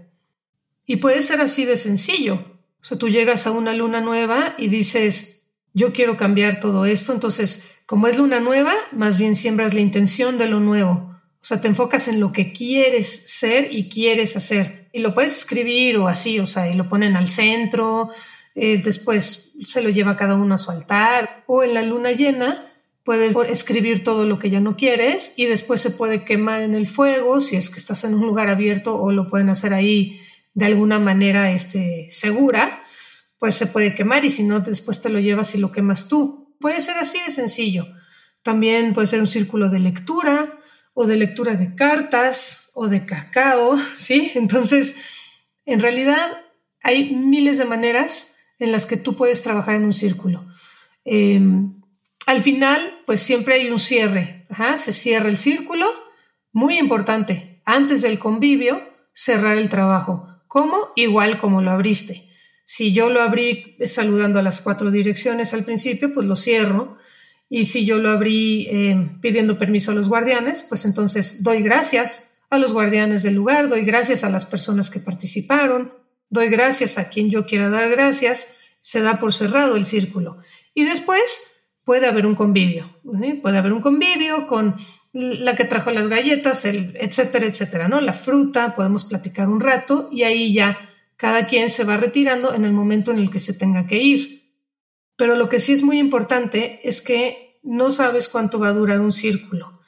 [0.89, 2.43] Y puede ser así de sencillo.
[2.81, 7.13] O sea, tú llegas a una luna nueva y dices, yo quiero cambiar todo esto.
[7.13, 11.15] Entonces, como es luna nueva, más bien siembras la intención de lo nuevo.
[11.39, 14.89] O sea, te enfocas en lo que quieres ser y quieres hacer.
[14.91, 18.09] Y lo puedes escribir o así, o sea, y lo ponen al centro,
[18.55, 21.43] eh, después se lo lleva cada uno a su altar.
[21.45, 22.65] O en la luna llena
[23.03, 26.87] puedes escribir todo lo que ya no quieres y después se puede quemar en el
[26.87, 30.19] fuego si es que estás en un lugar abierto o lo pueden hacer ahí
[30.53, 32.83] de alguna manera este, segura,
[33.37, 36.55] pues se puede quemar y si no, después te lo llevas y lo quemas tú.
[36.59, 37.87] Puede ser así de sencillo.
[38.43, 40.57] También puede ser un círculo de lectura
[40.93, 44.31] o de lectura de cartas o de cacao, ¿sí?
[44.35, 45.01] Entonces,
[45.65, 46.41] en realidad
[46.81, 50.47] hay miles de maneras en las que tú puedes trabajar en un círculo.
[51.05, 51.81] Em,
[52.25, 54.47] al final, pues siempre hay un cierre.
[54.77, 55.87] se cierra el círculo.
[56.51, 58.81] Muy importante, antes del convivio,
[59.13, 60.28] cerrar el trabajo.
[60.49, 60.93] ¿Cómo?
[60.95, 62.27] Igual como lo abriste.
[62.65, 66.97] Si yo lo abrí saludando a las cuatro direcciones al principio, pues lo cierro.
[67.49, 72.39] Y si yo lo abrí eh, pidiendo permiso a los guardianes, pues entonces doy gracias
[72.49, 75.93] a los guardianes del lugar, doy gracias a las personas que participaron,
[76.29, 80.39] doy gracias a quien yo quiera dar gracias, se da por cerrado el círculo.
[80.73, 82.99] Y después puede haber un convivio,
[83.43, 84.77] puede haber un convivio con
[85.11, 87.99] la que trajo las galletas, el etcétera, etcétera, ¿no?
[88.01, 90.77] La fruta, podemos platicar un rato y ahí ya
[91.17, 94.53] cada quien se va retirando en el momento en el que se tenga que ir.
[95.15, 99.01] Pero lo que sí es muy importante es que no sabes cuánto va a durar
[99.01, 99.81] un círculo.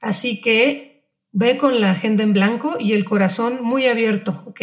[0.00, 4.60] Así que ve con la agenda en blanco y el corazón muy abierto, ¿ok?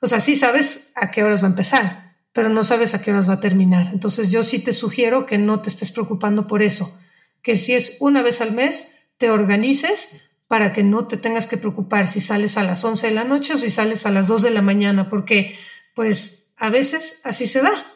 [0.00, 3.10] O sea, sí sabes a qué horas va a empezar, pero no sabes a qué
[3.10, 3.90] horas va a terminar.
[3.92, 6.98] Entonces yo sí te sugiero que no te estés preocupando por eso,
[7.42, 11.56] que si es una vez al mes, te organices para que no te tengas que
[11.56, 14.42] preocupar si sales a las 11 de la noche o si sales a las 2
[14.42, 15.56] de la mañana, porque
[15.94, 17.92] pues a veces así se da.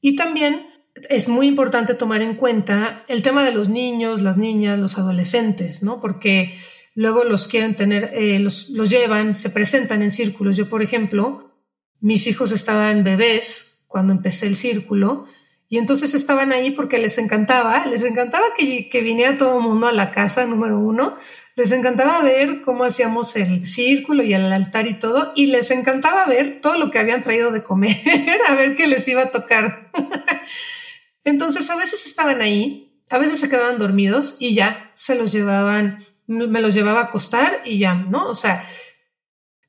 [0.00, 0.66] Y también
[1.08, 5.82] es muy importante tomar en cuenta el tema de los niños, las niñas, los adolescentes,
[5.82, 6.00] ¿no?
[6.00, 6.54] Porque
[6.94, 10.56] luego los quieren tener, eh, los, los llevan, se presentan en círculos.
[10.56, 11.52] Yo, por ejemplo,
[12.00, 15.26] mis hijos estaban bebés cuando empecé el círculo
[15.68, 19.88] y entonces estaban ahí porque les encantaba, les encantaba que, que viniera todo el mundo
[19.88, 21.16] a la casa, número uno,
[21.56, 26.24] les encantaba ver cómo hacíamos el círculo y el altar y todo, y les encantaba
[26.26, 27.96] ver todo lo que habían traído de comer,
[28.48, 29.90] a ver qué les iba a tocar.
[31.24, 36.06] entonces a veces estaban ahí, a veces se quedaban dormidos y ya se los llevaban,
[36.26, 38.26] me los llevaba a acostar y ya, ¿no?
[38.26, 38.64] O sea,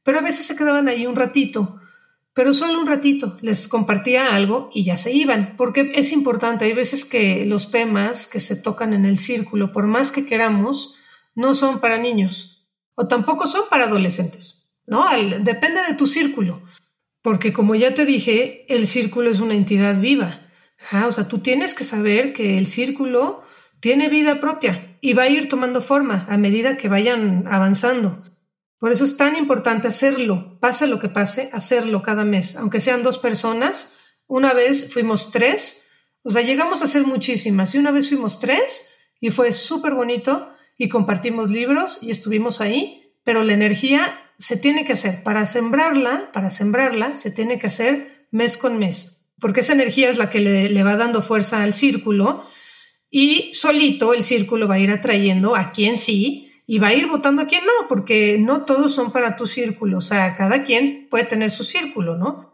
[0.04, 1.80] pero a veces se quedaban ahí un ratito
[2.38, 6.74] pero solo un ratito les compartía algo y ya se iban, porque es importante, hay
[6.74, 10.94] veces que los temas que se tocan en el círculo, por más que queramos,
[11.34, 15.04] no son para niños o tampoco son para adolescentes, ¿no?
[15.40, 16.62] depende de tu círculo,
[17.24, 20.48] porque como ya te dije, el círculo es una entidad viva.
[21.08, 23.42] o sea, tú tienes que saber que el círculo
[23.80, 28.22] tiene vida propia y va a ir tomando forma a medida que vayan avanzando.
[28.80, 33.02] Por eso es tan importante hacerlo, pase lo que pase, hacerlo cada mes, aunque sean
[33.02, 33.98] dos personas.
[34.28, 35.88] Una vez fuimos tres,
[36.22, 37.74] o sea, llegamos a ser muchísimas.
[37.74, 43.14] Y una vez fuimos tres y fue súper bonito y compartimos libros y estuvimos ahí,
[43.24, 45.24] pero la energía se tiene que hacer.
[45.24, 50.18] Para sembrarla, para sembrarla, se tiene que hacer mes con mes, porque esa energía es
[50.18, 52.44] la que le, le va dando fuerza al círculo.
[53.10, 57.08] Y solito el círculo va a ir atrayendo a quien sí y va a ir
[57.08, 61.08] votando a quien no, porque no todos son para tu círculo, o sea, cada quien
[61.10, 62.54] puede tener su círculo, ¿no?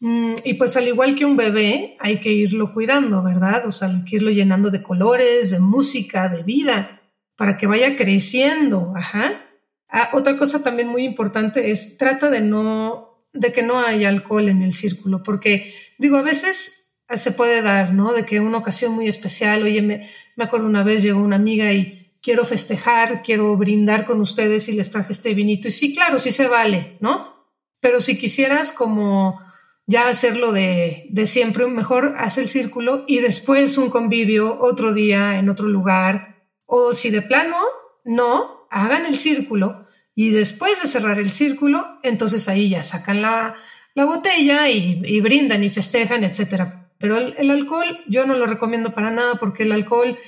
[0.00, 3.66] Mm, y pues al igual que un bebé, hay que irlo cuidando, ¿verdad?
[3.66, 7.00] O sea, hay que irlo llenando de colores, de música, de vida,
[7.36, 9.42] para que vaya creciendo, ajá.
[9.88, 14.50] Ah, otra cosa también muy importante es trata de no, de que no haya alcohol
[14.50, 18.12] en el círculo, porque digo, a veces se puede dar, ¿no?
[18.12, 20.06] De que una ocasión muy especial, oye, me,
[20.36, 24.72] me acuerdo una vez llegó una amiga y quiero festejar, quiero brindar con ustedes y
[24.72, 25.68] les traje este vinito.
[25.68, 27.46] Y sí, claro, sí se vale, ¿no?
[27.80, 29.40] Pero si quisieras como
[29.86, 35.38] ya hacerlo de, de siempre, mejor haz el círculo y después un convivio otro día
[35.38, 36.44] en otro lugar.
[36.66, 37.56] O si de plano,
[38.04, 43.54] no, hagan el círculo y después de cerrar el círculo, entonces ahí ya sacan la,
[43.94, 46.90] la botella y, brindan y festejan, etcétera.
[46.98, 50.18] Pero el alcohol yo no lo recomiendo para nada porque el alcohol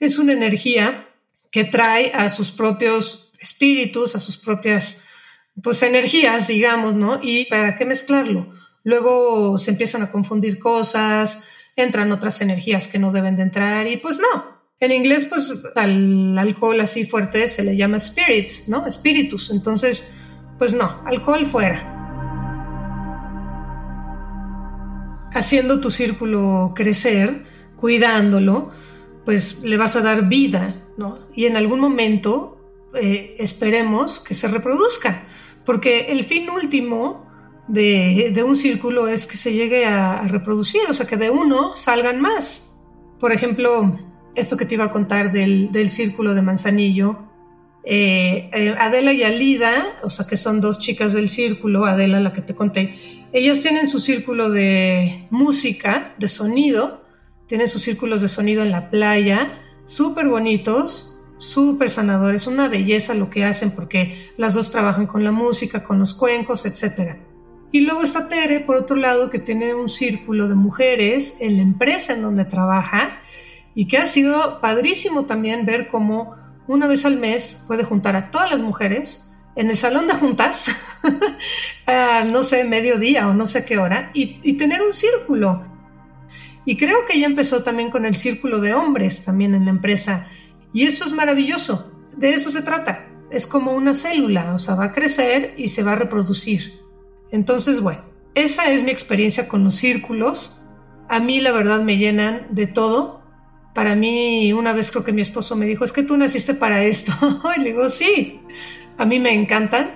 [0.00, 1.05] es una energía
[1.56, 5.06] que trae a sus propios espíritus, a sus propias
[5.62, 7.18] pues energías, digamos, ¿no?
[7.22, 8.50] Y para qué mezclarlo.
[8.84, 13.96] Luego se empiezan a confundir cosas, entran otras energías que no deben de entrar y
[13.96, 14.60] pues no.
[14.80, 18.86] En inglés, pues al alcohol así fuerte se le llama spirits, ¿no?
[18.86, 19.50] Espíritus.
[19.50, 20.14] Entonces,
[20.58, 21.94] pues no, alcohol fuera.
[25.32, 27.44] haciendo tu círculo crecer,
[27.76, 28.70] cuidándolo,
[29.24, 30.85] pues le vas a dar vida,
[31.34, 32.56] Y en algún momento
[32.94, 35.24] eh, esperemos que se reproduzca,
[35.64, 37.26] porque el fin último
[37.68, 42.20] de, un círculo es que se llegue a, reproducir, o sea, que de uno salgan
[42.20, 42.72] más.
[43.18, 43.98] Por ejemplo,
[44.34, 47.18] esto que te iba a contar del, círculo de Manzanillo,
[47.84, 52.32] eh, eh, Adela y Alida, o sea, que son dos chicas del círculo, Adela la
[52.32, 52.94] que te conté,
[53.32, 57.04] ellas tienen su círculo de música, de sonido,
[57.46, 63.30] tienen sus círculos de sonido en la playa, súper bonitos, súper sanadores, una belleza lo
[63.30, 67.16] que hacen porque las dos trabajan con la música, con los cuencos, etc.
[67.72, 71.62] Y luego está Tere, por otro lado, que tiene un círculo de mujeres en la
[71.62, 73.18] empresa en donde trabaja
[73.74, 76.34] y que ha sido padrísimo también ver cómo
[76.66, 80.66] una vez al mes puede juntar a todas las mujeres en el salón de juntas,
[82.26, 85.75] no sé, mediodía o no sé qué hora, y tener un círculo
[86.66, 90.26] y creo que ya empezó también con el círculo de hombres también en la empresa.
[90.72, 91.92] Y esto es maravilloso.
[92.16, 93.06] De eso se trata.
[93.30, 96.80] Es como una célula, o sea, va a crecer y se va a reproducir.
[97.30, 98.02] Entonces, bueno,
[98.34, 100.64] esa es mi experiencia con los círculos.
[101.08, 103.22] A mí la verdad me llenan de todo.
[103.72, 106.82] Para mí, una vez creo que mi esposo me dijo, es que tú naciste para
[106.82, 107.12] esto.
[107.56, 108.40] y le digo, sí,
[108.98, 109.92] a mí me encantan.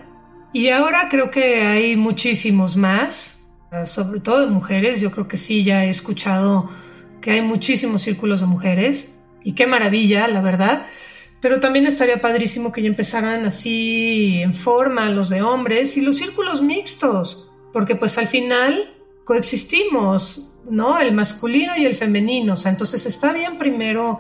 [0.53, 3.40] Y ahora creo que hay muchísimos más
[3.85, 5.01] sobre todo de mujeres.
[5.01, 6.71] Yo creo que sí, ya he escuchado
[7.21, 10.87] que hay muchísimos círculos de mujeres y qué maravilla, la verdad.
[11.41, 16.17] Pero también estaría padrísimo que ya empezaran así en forma los de hombres y los
[16.17, 18.95] círculos mixtos, porque pues al final
[19.25, 21.01] coexistimos, ¿no?
[21.01, 22.53] El masculino y el femenino.
[22.53, 24.19] O sea, entonces está bien primero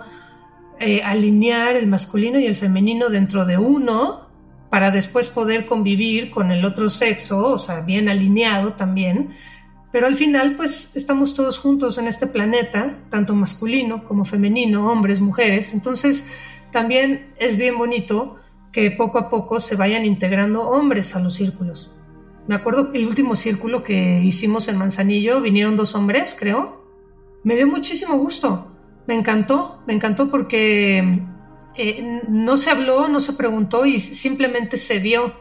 [0.78, 4.29] eh, alinear el masculino y el femenino dentro de uno
[4.70, 9.30] para después poder convivir con el otro sexo, o sea, bien alineado también.
[9.92, 15.20] Pero al final, pues estamos todos juntos en este planeta, tanto masculino como femenino, hombres,
[15.20, 15.74] mujeres.
[15.74, 16.30] Entonces,
[16.70, 18.36] también es bien bonito
[18.70, 21.98] que poco a poco se vayan integrando hombres a los círculos.
[22.46, 26.84] Me acuerdo el último círculo que hicimos en Manzanillo, vinieron dos hombres, creo.
[27.42, 28.72] Me dio muchísimo gusto.
[29.08, 31.20] Me encantó, me encantó porque
[31.80, 35.34] eh, no se habló, no se preguntó y simplemente se dio.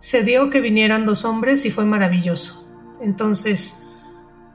[0.00, 2.68] Se dio que vinieran dos hombres y fue maravilloso.
[3.00, 3.82] Entonces,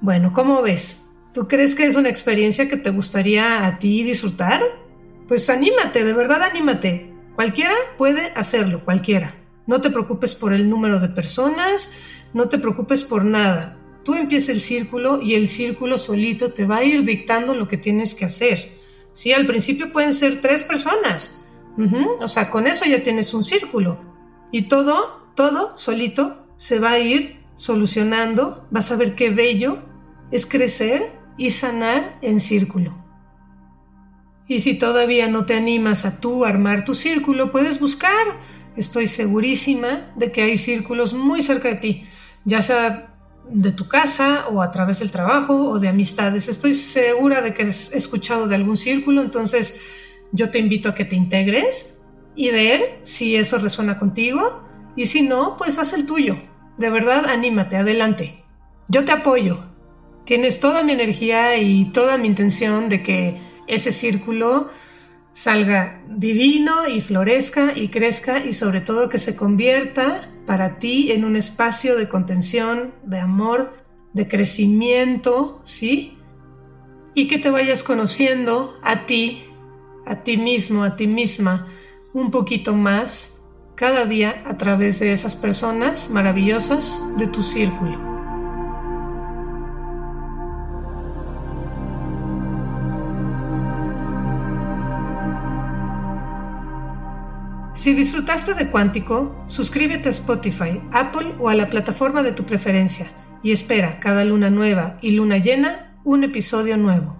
[0.01, 1.07] bueno, ¿cómo ves?
[1.34, 4.61] ¿Tú crees que es una experiencia que te gustaría a ti disfrutar?
[5.28, 7.11] Pues anímate, de verdad anímate.
[7.36, 9.36] Cualquiera puede hacerlo, cualquiera.
[9.65, 11.95] No te preocupes por el número de personas,
[12.34, 13.78] no te preocupes por nada.
[14.03, 17.78] Tú empieza el círculo y el círculo solito te va a ir dictando lo que
[17.78, 18.83] tienes que hacer.
[19.14, 21.45] Sí, al principio pueden ser tres personas.
[22.20, 23.99] O sea, con eso ya tienes un círculo.
[24.51, 28.68] Y todo, todo solito se va a ir solucionando.
[28.72, 29.80] Vas a ver qué bello
[30.32, 32.95] es crecer y sanar en círculo.
[34.47, 38.39] Y si todavía no te animas a tú armar tu círculo, puedes buscar.
[38.76, 42.03] Estoy segurísima de que hay círculos muy cerca de ti,
[42.43, 43.12] ya sea
[43.50, 46.48] de tu casa o a través del trabajo o de amistades.
[46.48, 49.82] Estoy segura de que has escuchado de algún círculo, entonces
[50.32, 52.00] yo te invito a que te integres
[52.36, 54.64] y ver si eso resuena contigo
[54.96, 56.38] y si no, pues haz el tuyo.
[56.78, 58.44] De verdad, anímate, adelante.
[58.88, 59.60] Yo te apoyo.
[60.26, 63.38] Tienes toda mi energía y toda mi intención de que
[63.68, 64.70] ese círculo
[65.34, 71.26] salga divino y florezca y crezca y sobre todo que se convierta para ti en
[71.26, 73.74] un espacio de contención, de amor,
[74.14, 76.18] de crecimiento, ¿sí?
[77.16, 79.44] Y que te vayas conociendo a ti,
[80.06, 81.68] a ti mismo, a ti misma,
[82.14, 83.42] un poquito más
[83.76, 88.12] cada día a través de esas personas maravillosas de tu círculo.
[97.74, 103.07] Si disfrutaste de Cuántico, suscríbete a Spotify, Apple o a la plataforma de tu preferencia
[103.41, 107.19] y espera cada luna nueva y luna llena un episodio nuevo.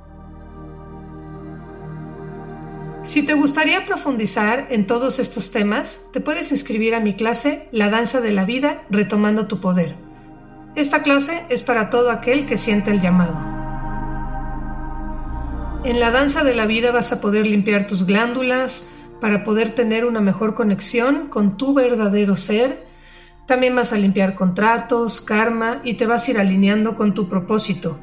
[3.04, 7.90] Si te gustaría profundizar en todos estos temas, te puedes inscribir a mi clase La
[7.90, 9.96] Danza de la Vida Retomando tu Poder.
[10.76, 13.54] Esta clase es para todo aquel que siente el llamado.
[15.84, 18.93] En la danza de la vida vas a poder limpiar tus glándulas,
[19.24, 22.86] para poder tener una mejor conexión con tu verdadero ser.
[23.46, 27.98] También vas a limpiar contratos, karma y te vas a ir alineando con tu propósito.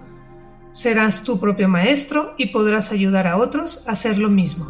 [0.72, 4.64] Serás tu propio maestro y podrás ayudar a otros a hacer lo mismo.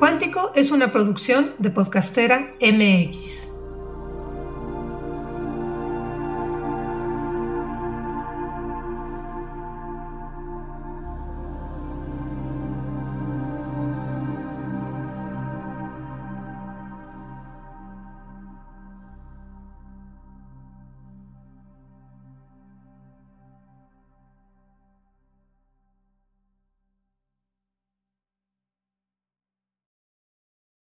[0.00, 3.57] Cuántico es una producción de Podcastera MX.